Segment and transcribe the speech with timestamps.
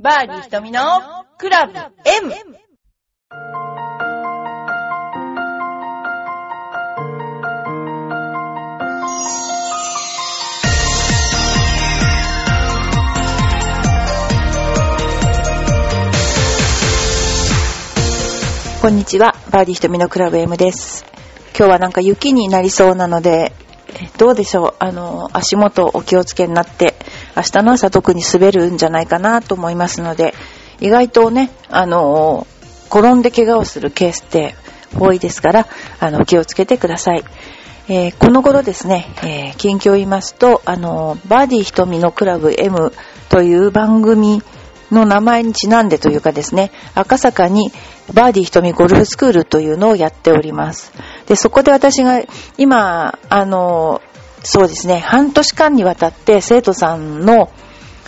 [0.00, 0.80] バーディー瞳の
[1.38, 2.32] クラブ M!
[18.80, 21.04] こんにちは、バーディー瞳のクラブ M です。
[21.58, 23.50] 今日はなんか雪になりそうなので、
[24.16, 26.94] どうでしょう、あの、足元お気をつけになって、
[27.38, 30.34] 明日の朝特に滑るんじゃないかなと思いますので、
[30.80, 32.48] 意外とね、あの、
[32.90, 34.56] 転んで怪我をするケースって
[34.98, 35.66] 多いですから、
[36.00, 37.24] あの、気をつけてください。
[37.88, 42.92] えーこの頃ですね、えー近況を言いますと、あの、バーディー瞳のクラブ M
[43.28, 44.42] という番組
[44.90, 47.70] の名前にちなんでというかですね、赤坂に
[48.12, 50.92] バーディー瞳ゴルフスクールというのをやっております。
[51.26, 52.20] で、そこで私が
[52.56, 54.00] 今、あの、
[54.42, 57.50] そうですね、半年間にわたって生徒さんの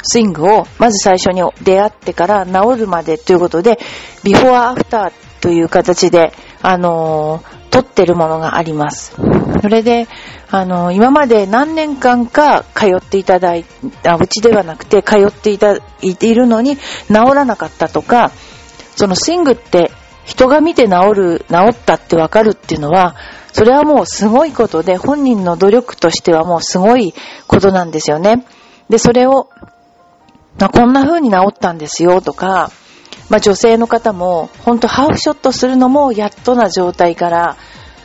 [0.02, 3.78] スイングをまず最初に出会ってから治るまでということで、
[4.24, 9.14] ビフォーアフターという形で、あの撮ってるものがあります。
[9.62, 10.08] それで、
[10.50, 13.64] あの今まで何年間か通っていただい
[14.02, 18.32] た、うちではなくて通っていた、いているのに治らなかったとか、
[18.96, 19.90] そのスイングって
[20.24, 23.16] 人が見て治る、治ったってわかるっていうのは、
[23.52, 27.14] それはもうすごいことで、本人の努力としてはもうすごい
[27.46, 28.44] ことなんですよね。
[28.88, 29.48] で、それを、
[30.58, 32.70] まあこんな風に治ったんですよとか、
[33.28, 37.56] まあ女性の方も、ほんとハーフショットするのもやっとな状態から、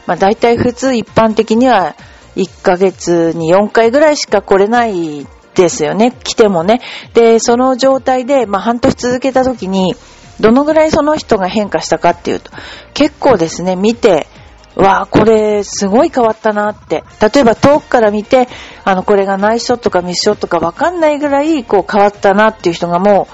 [0.06, 1.96] まあ大体普通一般的には
[2.36, 6.14] 1ヶ月に4回ぐらいしか来れないですよね。
[6.24, 6.82] 来てもね。
[7.14, 9.96] で、その状態で、まあ半年続けた時に、
[10.40, 12.52] どのぐらいその人が変化したかっていうと、
[12.94, 14.28] 結構ですね、見て、
[14.76, 17.04] わあ、これ、すごい変わったなって。
[17.22, 18.48] 例えば遠くから見て、
[18.84, 23.28] あの、これがナイスショットかミスショットかわかんないぐらい、こう変わったなっていう人がも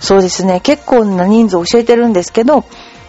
[0.00, 2.64] う、そうですね、結構な人数教えてるんですけど、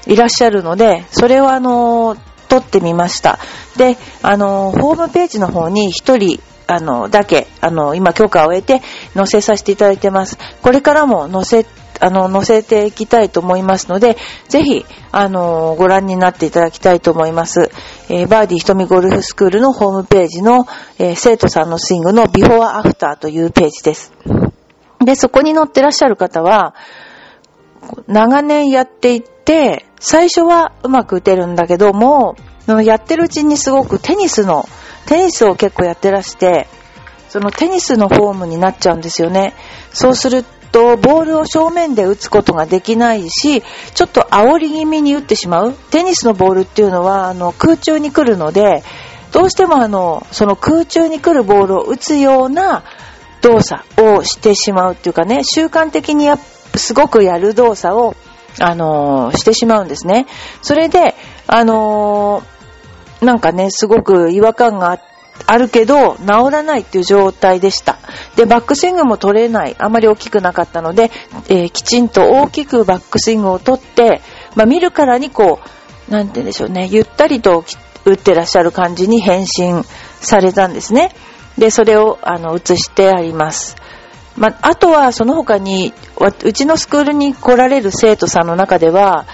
[0.06, 2.16] いらっしゃるので、それをあの、
[2.48, 3.40] 撮ってみました。
[3.78, 8.82] で、あの、ホームページの方に一人、あの、だけ、あの、今許可を得て
[9.16, 10.38] 載せさせていただいてます。
[10.62, 14.18] これからも載せ、あの、載せていきたいと思いますので、
[14.48, 17.72] ぜひ、あの、ご覧になっていただきたいと思います。
[18.10, 20.66] えーバーディー瞳ゴルフスクールのホームページの、
[20.98, 24.14] えー生徒さんのスイングのビフォーアフターというページです。
[25.04, 26.74] で、そこに載ってらっしゃる方は、
[28.08, 32.36] 長年やっていって、最初はうまく打てるんだけども、
[32.84, 34.68] やってるうちにすごくテニスの、
[35.08, 36.68] テニスを結構やってらして、
[37.30, 39.54] そのテニスのフォームになっちゃうんですよね。
[39.92, 43.62] そうすると、ボールを正面で打つことができないし、
[43.94, 45.74] ちょっと煽り気味に打ってしまう。
[45.74, 48.84] テニスのボールっていうのは、あの、空中に来るので、
[49.32, 52.84] どうしてもあの、その空中に来るボールを打つような
[53.42, 56.28] 動作をしてしまうっていうかね、習慣的に
[56.76, 58.16] すごくやる動作を、
[58.62, 60.26] あのしてしまうんですね。
[60.62, 61.16] それで、
[61.48, 62.44] あの
[63.22, 65.02] なんかね、すごく違和感があっ
[65.46, 67.98] あるけど、治らないっていう状態でした。
[68.36, 69.76] で、バックスイングも取れない。
[69.80, 71.12] あまり大きくなかったので、
[71.48, 74.22] えーきちんと大きくバックスイングを取って、
[74.56, 75.60] まあ、見るからにこ
[76.08, 77.64] う、なんて言うんでしょうね、ゆったりと
[78.06, 79.84] 打ってらっしゃる感じに変身
[80.22, 81.14] されたんですね。
[81.58, 83.76] で、それを、あの、映してあります。
[84.38, 85.94] まあ、あとはその他に、
[86.44, 89.26] うちのスクールに来られる生徒さんの中では、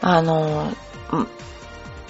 [0.00, 0.76] あの、ん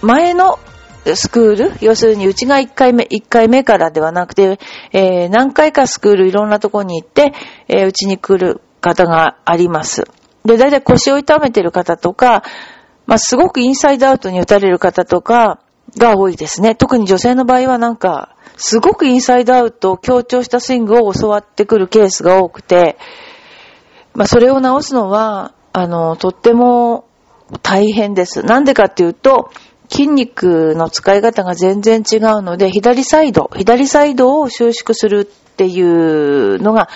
[0.01, 0.59] 前の
[1.05, 1.73] スクール？
[1.81, 4.59] 要するにうちが1回目、1回目からではなくて、
[4.93, 7.33] えー何回かスクールいろんなところに行って、
[7.69, 10.05] えーうちに来る方があります。
[10.45, 12.43] で、だいたい腰を痛めてる方とか、
[13.07, 15.61] まあ、すごくインサイドアウトに打たれる方とか
[15.97, 16.75] が多いですね。
[16.75, 22.97] 特に女性の場合はなんか、すごくインサイドアウトを強調したスイングを教わってくるケースが多くて、
[24.15, 27.07] まあ、それを直すのは、あの、とっても
[27.63, 28.43] 大変です。
[28.43, 29.51] なんでかっていうと、
[29.93, 36.89] 筋肉の使い方が全然違うので、左サイド、左サイドを収縮するっていうのが、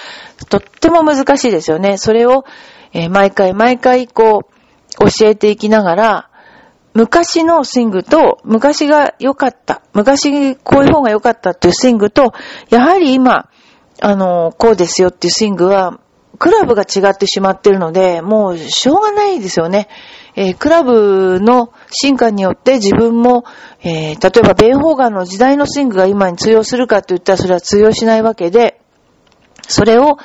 [0.48, 1.98] とっても難しいですよね。
[1.98, 2.44] それを、
[2.92, 6.30] えー毎回毎回こう、教えていきながら、
[6.94, 12.32] 昔のスイングと、昔が良かった、昔こういう方が良かったっていうスイングと、
[12.70, 13.50] やはり今、
[14.00, 16.00] あの、こうですよっていうスイングは、
[16.38, 19.88] クラブが違ってしまってるので、もうしょうがないですよね。
[20.36, 23.44] えークラブの進化によって自分も、
[23.82, 28.80] えー例えばベンホーガンの時代のスイングが今に通用するかと言ったらそれは通用しないわけで、
[29.66, 30.18] それを、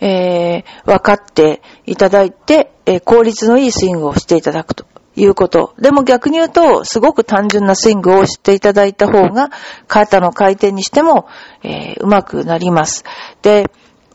[0.00, 4.86] えー分かっていただいて、え効率のいいスイングをしていただくと
[5.16, 5.74] いうこと。
[5.78, 9.50] でも逆に言うと、すごく単純なスイングをしていただいた方が、
[9.86, 11.26] 肩の回転にしても、
[11.62, 13.04] えーうまくなります。
[13.42, 13.70] で、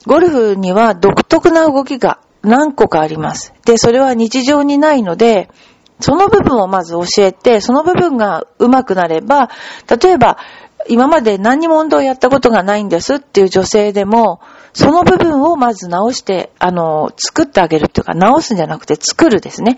[0.07, 3.53] ゴルフには独特な動きが何個かあります。
[3.65, 5.49] で、それは日常にないので、
[5.99, 9.49] その部分をまず教えて、その部分が上手くなれば、
[10.03, 10.37] 例えば、
[10.89, 14.41] 今まで何にも運動をやったことがないんですっていう女性でも、
[14.73, 19.77] その部分をまず直して、あの、作ってあげるっていうか、直すんじゃなくて作るですね。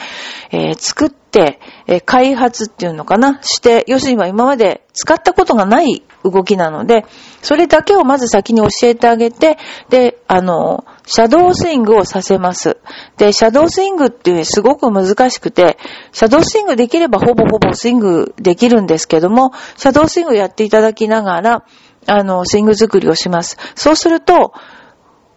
[0.51, 7.05] えー作って、えー開発っていうのかなして、要するに今まで使ったことがない動きなので、
[7.41, 9.57] それだけをまず先に教えてあげて、
[9.89, 12.77] で、あの、シャドースイングをさせます。
[13.17, 15.77] で、シャドースイングっていうすごく難しくて、
[16.11, 21.65] シャドースイングできればほぼほぼスイングできるんですけども、シャドースイングやっていただきながら、
[22.07, 23.57] あの、スイング作りをします。
[23.75, 24.53] そうすると、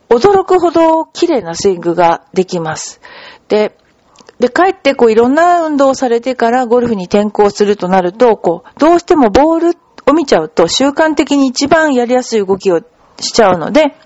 [0.08, 3.00] 驚くほど綺麗なスイングができます。
[3.48, 3.76] で、
[4.38, 12.80] で、帰ってこういろんな運動をされてからゴルフに転向するとなると、こう、どうしてもボールを見ちゃうと習慣的に一番やりやすい動きを
[13.20, 13.96] しちゃうので、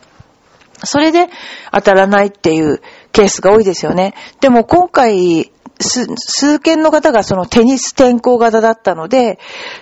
[0.84, 1.28] それで
[1.72, 2.80] 当たらないっていう
[3.12, 4.14] ケースが多いですよね。
[4.40, 9.38] でも今回、す数件の方がそのテニス転向型だったので、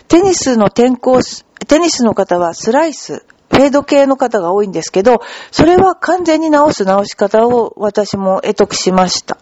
[0.09, 1.21] テニスの転向、
[1.69, 5.21] テニスの方はスライス、フェード系の方が多いんですけど、
[5.51, 9.39] それは完全に直す直し方を私も得得しました。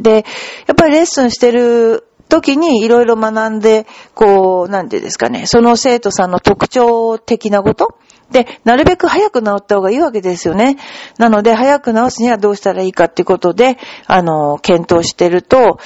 [0.00, 0.24] で、
[0.66, 7.96] やっぱりレッスンしてる時にいろいろ学んで、こう、なんてですかね、その生徒さんの特徴的なこと
[8.30, 10.76] で、なるべく早く治った方がいいわけですよね。
[11.18, 15.78] なので、早く治すにはどうしたらいいかっていうことで、あの、検討してると、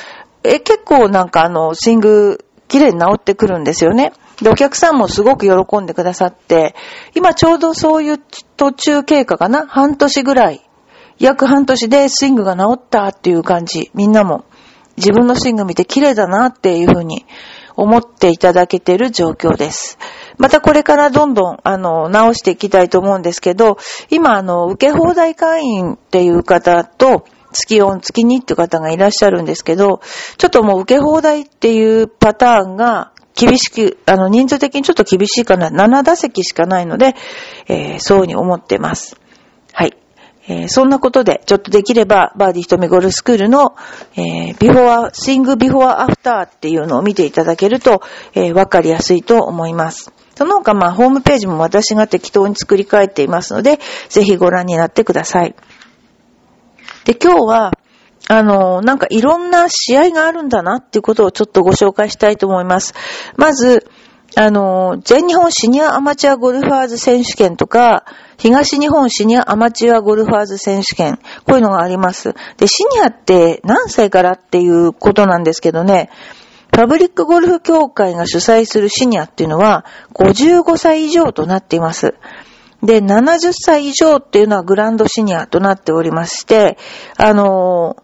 [0.42, 4.12] え、結構なんかあの、スイング、綺麗に治ってくるんですよね。
[4.40, 6.74] で、お客さんもすごく喜んでくださって、
[7.14, 8.18] 今ちょうどそういう
[8.56, 9.66] 途中経過かな？
[9.66, 10.62] 半年ぐらい。
[11.18, 13.90] 約半年でスイングが治ったっていう感じ。
[13.92, 14.44] みんなも
[14.96, 17.26] 自分のスイング見て綺麗だなっていうふうに
[17.76, 19.98] 思っていただけてる状況です。
[20.40, 23.76] またこれからどんどん、あの、直していきたいと思うんですけど、
[24.08, 30.00] 今、あの、受け放題会員っていう方と、月4、月2っていう方がいらっしゃるんですけど、
[30.38, 35.68] ちょっともう受け放題っていうパターンが厳しく、あの、人数的にちょっと厳しいかな。
[35.68, 37.14] 7打席しかないので、
[37.68, 39.20] えーそうに思ってます。
[39.74, 39.96] はい。
[40.48, 43.74] えーそんなことで、ちょっとできれば、バーディー瞳ゴルフスクールの、
[44.16, 48.00] えービフォア、スイングビフォアアフターっていうのを見ていただけると、
[48.34, 50.12] えーわかりやすいと思います。
[50.40, 53.78] その他、まあ、ホームページも私が適当に作り変えていますので、
[54.08, 55.54] ぜひご覧になってください。
[57.04, 57.72] で、今日は、
[58.26, 62.94] あの、なんかいろんな試合があるんだなっていうことをちょっとご紹介したいと思います。
[63.36, 63.86] まず、
[64.34, 68.06] あの、全日本シニアアマチュアゴルファーズ選手権とか、
[68.38, 72.32] 東日本シニアアマチュアゴルファーズ選手権、こういうのがあります。
[72.56, 76.08] で、シニアって何歳からっていうことなんですけどね、
[76.72, 79.84] パブリックゴルフ協会が主催するシニアっていうのは
[80.14, 82.14] 55歳以上となっています。
[82.82, 86.78] で、70歳以上っていうのはグランドシニアとなっておりまして、
[87.16, 87.96] あの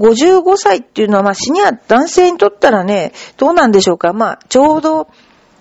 [0.00, 4.14] 55歳っていうのは、まあ、シニア、男性にとったらね、どうなんでしょうか。
[4.14, 5.08] まあ、ちょうど、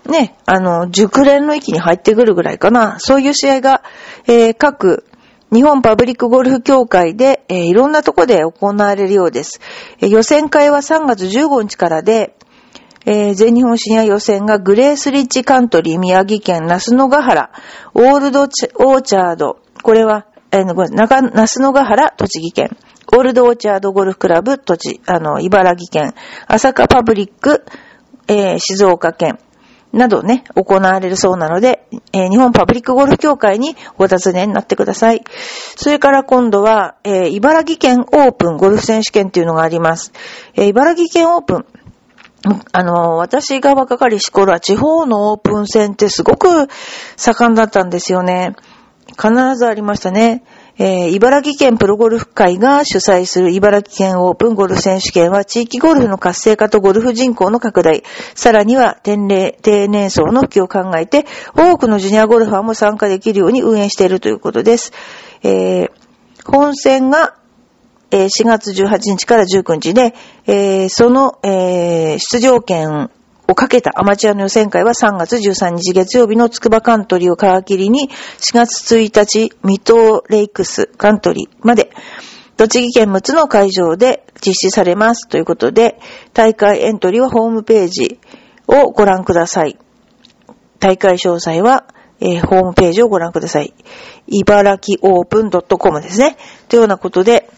[0.10, 2.96] ね、あの、熟練の域に入ってくるぐらいかな。
[3.00, 3.84] そういう試合が、
[4.28, 5.06] えー各、
[5.52, 9.60] 日本パブリックゴルフ協会で、えーいろんなとこで行われるようです。
[10.00, 12.36] えー予選会は3月15日からで、
[13.06, 17.52] えー全日本シニア予選がグレースリッチカントリー宮城県那須野ヶ原、
[17.94, 18.48] オールドオー
[19.02, 22.76] チャード、これは、えーごめん那須野ヶ原、栃木県。
[23.16, 26.14] オールドオーチャードゴルフクラブ、栃、あの、茨城県。
[26.48, 27.66] 朝霞パブリック、
[28.28, 29.40] えー静岡県。
[29.92, 35.24] などね、行われるそうなので、えー日本パブリックゴルフ協会にご尋ねになってください。
[35.76, 40.12] それから今度は、えー茨城県オープンゴルフ選手権っていうのがあります。
[40.54, 41.66] えー茨城県オープン。
[42.72, 46.68] あの、私が若かりし頃は地方のオープン戦ってすごく
[47.18, 48.56] 盛んだったんですよね。
[49.12, 50.44] 必ずありましたね。
[50.78, 58.04] えー茨城県プロゴルフ会が主催する茨城県オープンゴルフ選手権は地域ゴルフの活性化とゴルフ人口の拡大、
[58.34, 64.94] さらには低齢低年層の普及を考えて、多くのジュニアゴルファーも参加できるように運営しているということです。
[65.44, 65.92] えー
[66.46, 67.36] 本戦が
[68.12, 73.10] 4月18日から19日で、その、出場権
[73.48, 81.90] をかけたアマチュアの予選会は3月13日月曜日の筑波カントリーを皮切りに4月1日水戸レイクスカントリーまで
[82.58, 86.00] 栃木県6つの会場で実施されますということで
[86.34, 88.20] 大会エントリーはホームページ
[88.68, 89.80] をご覧ください。
[90.80, 91.86] 大会詳細は、
[92.20, 93.74] えーホームページをご覧ください。
[94.28, 96.38] 茨城オープン .com ですね。
[96.68, 97.50] というようなことで、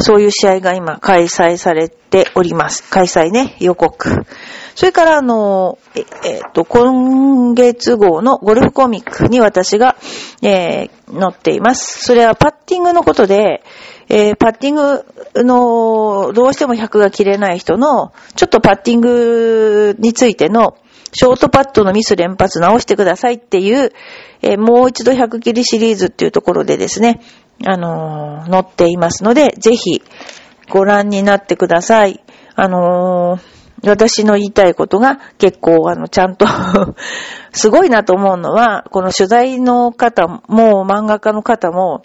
[0.00, 2.82] そういう試合が今開催されております。
[2.90, 4.24] 開催ね、予告。
[4.74, 9.96] それからあの、え、えっと、今月号のゴルフコミックに私が、
[10.42, 12.04] えー載っています。
[12.04, 13.62] それはパッティングのことで、
[14.08, 15.04] えー、パッティング
[15.36, 20.76] の、どうしても100が切れない人の、ちょっとパッティングについての、
[21.12, 23.92] ショートパッドのミス連発直してくださいっていう、
[24.42, 27.20] えー、もう一度100切りシリーズっていうところでですね、
[27.66, 30.02] あのー、載っていますので、ぜひ
[30.68, 32.22] ご覧になってください。
[32.54, 36.46] あのー、私の言いたいことが結構あの、ちゃんと
[37.52, 42.02] すごいなと思うのは、この取材の方も、漫画家の方も、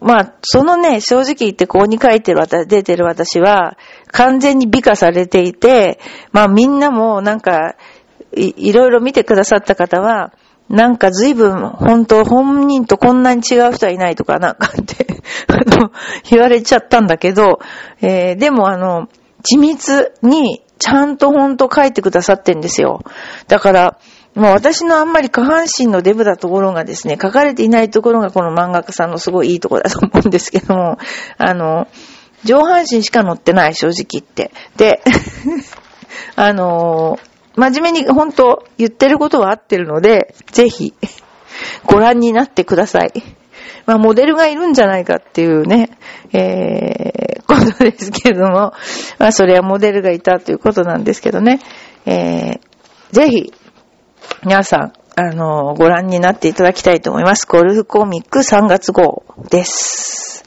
[0.00, 3.76] まあ、そのね、正直言ってここに書いてる私、出てる私は、
[4.12, 5.98] 完全に美化されていて、
[6.32, 7.74] まあみんなもなんか、
[8.34, 10.32] いいろいろ見てくださった方は、
[10.70, 15.06] なんか随分、本当本人とこんなに違う人はいないとかなんかって
[15.48, 15.90] あの、
[16.30, 17.58] 言われちゃったんだけど、
[18.00, 19.08] えー、でもあの、
[19.42, 23.02] 緻密にちゃんと本当書いてくださってんですよ。
[23.48, 23.98] だから、
[24.36, 30.98] もう私のあんまり下半身のデブなところがですね、書かれていないところがこの漫画家さんのすごいいいところだと思うんですけども、
[31.36, 31.88] あの、
[32.44, 34.52] 上半身しか載ってない、正直言って。
[34.76, 35.02] で、
[36.36, 37.18] あの
[37.60, 40.94] 真面目に本当言ってることは合ってるので、ぜひ
[41.84, 43.12] ご覧になってください。
[43.84, 45.98] まあ、モデルがいるんじゃないかっていうね、
[46.32, 48.72] えー、ことですけれども、
[49.18, 51.60] まあ、それはモデルがいたということなんですけどね、
[52.06, 52.60] えー、
[53.12, 53.52] ぜひ、
[54.44, 57.46] 皆さん、あの、ご覧になっていただきたいと思います。
[57.46, 60.44] ゴルフコミック3月号です。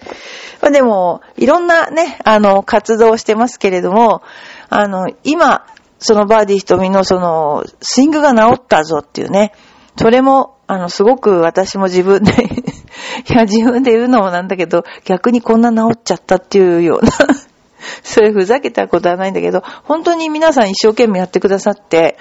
[0.61, 4.23] まあ、でも、いろんなね、あの、活動をしてますけれども、
[4.69, 5.65] あの、今、
[6.03, 9.53] そのバーディー瞳のその、スイングが治ったぞっていうね、
[9.97, 17.11] それも、あの、すごく私も自分で いや、自分で言うのもなんだけど、逆にこんな治っちゃったっていうような
[18.03, 22.17] それふざけたことはないんだけど、本当に皆さん一生懸命やってくださって、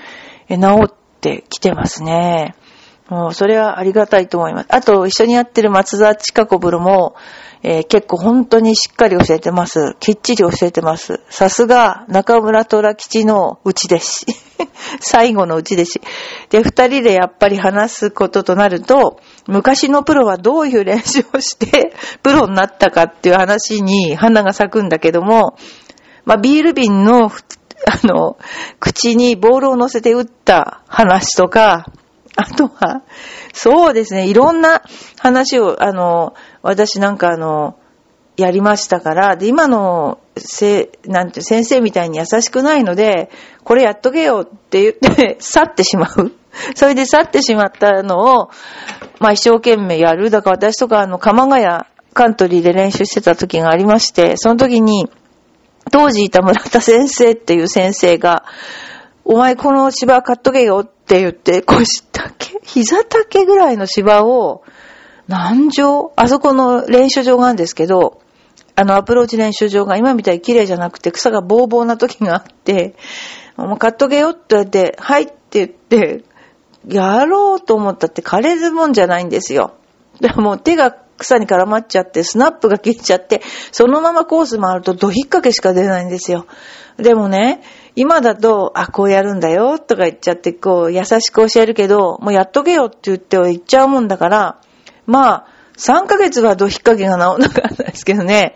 [0.49, 2.55] え治ってきてますね。
[3.09, 4.67] もう、それはありがたいと思います。
[4.71, 7.15] あと、一緒にやってる松田近子ブロも、
[7.65, 9.95] えー、結構本当にしっかり教えてます。
[10.01, 11.21] きっちり教えてます。
[11.29, 14.27] さすが中村虎吉のうち弟子。
[15.01, 16.01] 最後のうち弟子。
[16.51, 25.57] で、二人でやっぱり話すこととなると、昔のプロはどういう練習をして プロになったかっていう話に花が咲くんだけども、
[26.25, 27.31] まあ、ビール瓶の、あ
[28.05, 28.39] の、
[28.81, 31.87] 口にボールを乗せて打った話とか、
[32.37, 33.03] あとは、
[33.53, 34.83] そうですね、いろんな
[35.19, 37.77] 話を、あの、私なんかあの、
[38.37, 43.31] やりましたから、で、今の、せ、なんて、先生みたいに優しくないので、
[43.65, 46.33] これやっとけよって言って 去ってしまう。
[46.75, 48.51] それで去ってしまったのを、
[49.21, 50.31] まあ一生懸命やる。
[50.31, 51.85] だから私とかあの、鎌ヶ谷
[52.15, 55.11] カントリーで練習してた時がありまして、その時に、
[55.91, 58.45] 当時いた村田先生っていう先生が、
[59.25, 64.65] お前この芝買っとけよって言って、腰丈、膝丈ぐらいの芝を、
[65.29, 68.21] 何畳あそこの練習場があるんですけど、
[68.75, 72.95] あのアプローチ練習場が今みたいに綺麗じゃなくて草がボーボーな時があって、
[73.57, 76.25] もう買っとけよって言われて、はいって言って、
[76.89, 79.75] やろうと思ったって枯れるもんじゃないんですよ。
[80.21, 86.47] でも手が草に絡まっちゃって、スナップが切っちゃって、そのままコース回るとド引っ掛けしか出ないんですよ。
[86.99, 87.63] でもね、
[87.97, 94.61] 今だと、あ、こうやるんだよ、とか言っちゃって、こう、優しく教えるけど、もうやっとけよって言って言っちゃうもんだから、
[95.07, 98.55] まあ、3ヶ月はド引っ掛けが治んなかったですけどね。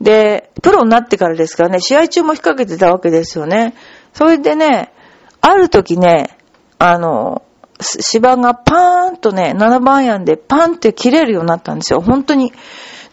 [0.00, 3.74] で、プロになってからですからね、試合中も引っ掛けてたわけですよね。
[4.12, 4.92] それでね、
[5.40, 6.36] ある時ね、
[6.78, 7.42] あの、
[7.84, 12.00] 芝がパーンとね、7番アイアンでパンって切れるようになったんですよ。
[12.00, 12.52] 本当に、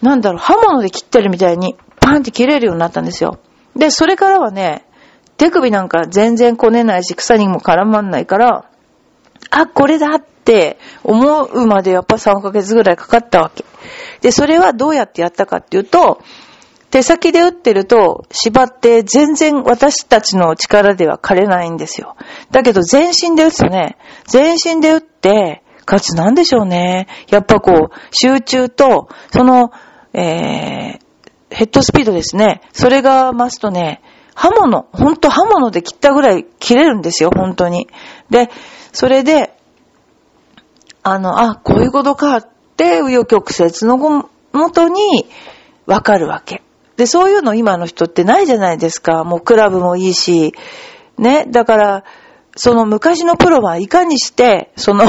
[0.01, 3.39] なんだろう、刃物で切ってるみたいにパンって切れるようになったんですよ。
[3.75, 4.85] で、それからはね、
[5.37, 8.65] 手首なんか全然こねないし、草にも絡まんないから、
[9.49, 13.65] あ、これだって思うまでやっぱ3ヶ月ぐらいかかったわけ。
[14.21, 16.21] で、それはどうやってやったかっていうと、
[16.91, 22.15] 手先で打ってると芝って全然私たちの力では枯れないんですよ。
[22.51, 27.07] だけど全身で打つとね、全身で打って、かつなんでしょうね。
[27.29, 29.71] やっぱこう、集中と、その、
[30.13, 30.99] えー、
[31.49, 32.61] ヘッドスピードですね。
[32.71, 34.01] それが増すとね、
[34.35, 37.87] 刃物、ほんと刃物で切ったぐらい切れるんですよ、本当に。
[38.29, 38.49] で、
[38.91, 39.57] それで、
[41.03, 42.41] あの、あ、こういうことかっ
[42.77, 45.27] て、紆余曲折のごとに
[45.85, 46.61] わかるわけ。
[47.01, 49.23] で、そういうの今の人ってないじゃないですか。
[49.23, 50.53] もうクラブもいいし、
[51.17, 51.47] ね。
[51.49, 52.03] だから、
[52.55, 55.03] その昔のプロはいかにして、その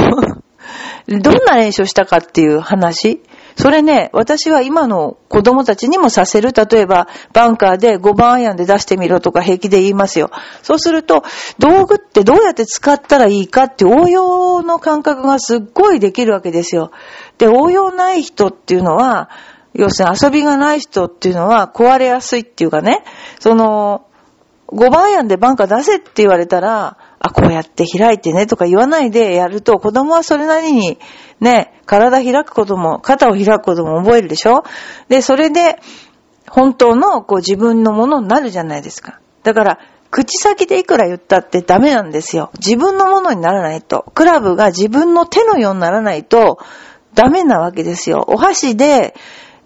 [1.07, 3.21] どんな練習をしたかっていう話。
[3.57, 6.53] それね、私は今の子供たちにもさせる。
[6.55, 10.31] 例えば、バンカーで5番アイアンで出してみろとか平気で言いますよ。
[10.63, 11.25] そうすると、
[11.59, 16.91] 道具ってどうやって使ったらいいかって応用の感覚がすっごいできるわけですよ。
[17.37, 19.29] で、応用ない人っていうのは、
[19.75, 23.05] 要するに遊びがない人っていうのは壊れやすいっていうかね、
[23.41, 24.07] その、
[24.69, 30.99] 5番案でバンカー出せって言われたら、あ、こうやって開いてねとか言わないでやると、子供はそれなりに、
[31.41, 34.65] ね、体開くことも、肩を開くことも覚えるでしょ？
[35.09, 35.79] で、それで、
[36.49, 39.21] 本当のこう自分のものになるじゃないですか。
[39.43, 39.79] だから、
[40.11, 42.51] 口先でいくら言ったってダメなんですよ。
[42.59, 44.05] 自分のものにならないと。
[44.15, 46.59] クラブが自分の手のようにならないと
[47.15, 48.25] ダメなわけですよ。
[48.27, 49.15] お箸で、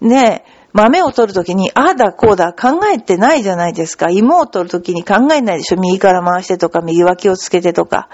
[0.01, 4.09] ね、豆を取るときに、ああだこうだ考えてないじゃないですか。
[4.09, 5.77] 芋を取るときに考えないでしょ。
[5.77, 8.09] 右から回してとか、右脇をつけてとか。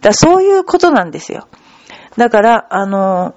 [0.00, 1.46] だそういうことなんですよ。
[2.16, 3.34] だから、あの、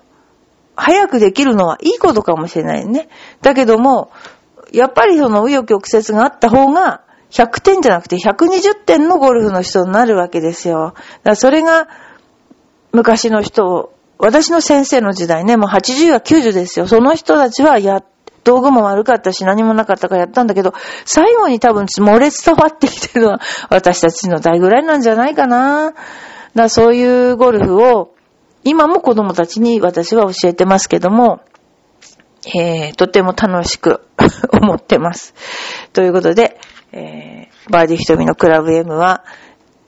[0.76, 3.08] 早くできるのはいいことかもしれないね。
[3.42, 4.12] だけども、
[4.72, 10.80] やっぱりその右翼曲折があった方が、100点じゃなくて120点のゴルフの人になるわけですよ。
[10.80, 11.88] だからそれが、
[12.92, 16.88] 昔の人、私の先生の時代ね、もう80や90ですよ。
[16.88, 18.04] その人たちはや、
[18.44, 20.74] 道具も悪かったし何もなかったからやったんだけど、
[21.06, 25.86] 最後に多分漏れ伝わってきてるのは私たちの代ぐらいなんじゃないかな。
[25.86, 25.98] だか
[26.54, 28.14] らそういうゴルフを、
[28.64, 31.42] 今も子供たちに私は教えてますけども、
[32.46, 34.02] えー、とても楽しく
[34.54, 35.34] 思ってます。
[35.94, 36.60] ということで、
[36.92, 39.24] えー、バーディー瞳のクラブ M は、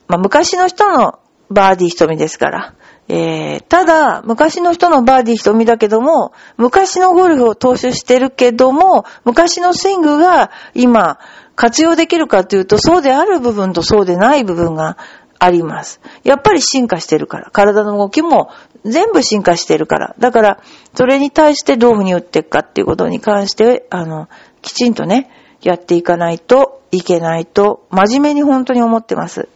[0.07, 1.19] まあ、昔の人の
[1.51, 2.73] バーディー瞳ですから、
[3.09, 11.19] えー、ただ、昔の人のバーディー瞳だけども、昔のゴルフを踏襲してるけども、昔のスイングが今
[11.55, 14.97] 活用できるかというと、そうである部分とそうでない部分が
[15.37, 15.99] あります。
[16.23, 17.49] やっぱり進化してるから。
[17.51, 18.49] 体の動きも
[18.85, 20.15] 全部進化してるから。
[20.17, 20.59] だから、
[20.95, 24.29] それに対してどういうふうに打っていくかっていうことに関して、あの、
[24.61, 25.29] きちんとね、
[25.61, 29.49] やっていかないといけないと、真面目に本当に思ってます。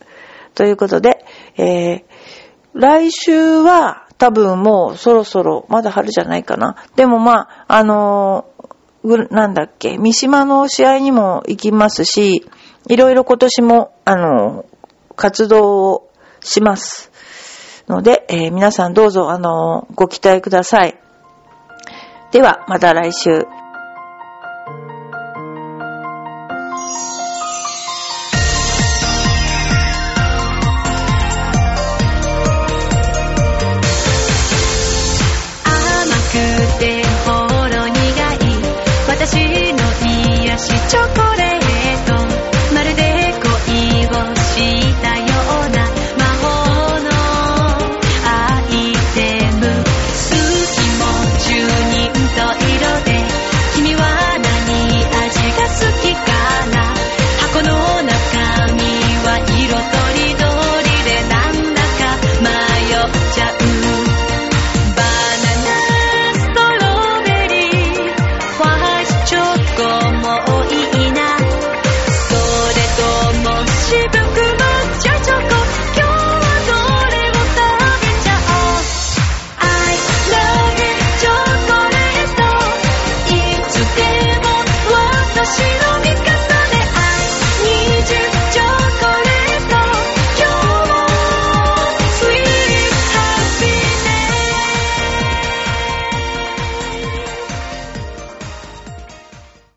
[0.55, 1.25] ということで、
[1.55, 2.03] えー、
[2.77, 6.75] 来週は多分もうそろそろ、まだ春じゃないかな。
[6.95, 12.47] でもまあ、あのー、なんだっけ、三島の試合にも行きますし、
[12.87, 16.11] いろいろ今年も、あのー、活動を
[16.41, 17.11] します。
[17.87, 20.99] ので、えー、皆さんどうぞ、あのー、ご期待ください。
[22.31, 23.56] では、また来週。